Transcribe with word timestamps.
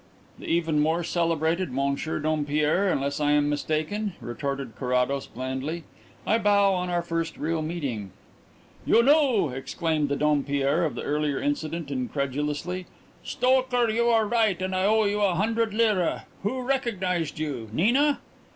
"The 0.39 0.47
even 0.47 0.79
more 0.79 1.03
celebrated 1.03 1.71
Monsieur 1.71 2.17
Dompierre, 2.17 2.87
unless 2.91 3.19
I 3.19 3.33
am 3.33 3.49
mistaken?" 3.49 4.13
retorted 4.19 4.75
Carrados 4.75 5.27
blandly. 5.27 5.83
"I 6.25 6.39
bow 6.39 6.73
on 6.73 6.89
our 6.89 7.03
first 7.03 7.37
real 7.37 7.61
meeting." 7.61 8.09
"You 8.83 9.03
knew!" 9.03 9.49
exclaimed 9.49 10.09
the 10.09 10.15
Dompierre 10.15 10.85
of 10.85 10.95
the 10.95 11.03
earlier 11.03 11.39
incident 11.39 11.91
incredulously. 11.91 12.87
"Stoker, 13.23 13.91
you 13.91 14.07
were 14.07 14.25
right 14.25 14.59
and 14.59 14.75
I 14.75 14.85
owe 14.85 15.03
you 15.05 15.21
a 15.21 15.35
hundred 15.35 15.71
lire. 15.71 16.23
Who 16.41 16.63
recognized 16.63 17.37
you, 17.37 17.69
Nina?" 17.71 18.21